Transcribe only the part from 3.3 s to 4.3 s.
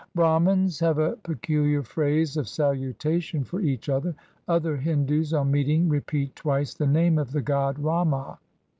for each other.